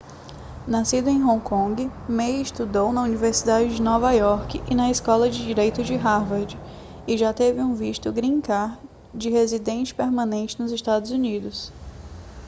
[0.67, 5.45] nascido em hong kong ma estudou na universidade de nova iorque e na escola de
[5.45, 6.57] direito de harvard
[7.07, 8.79] e já teve um visto green card
[9.13, 11.71] de residente permanente nos estados unidos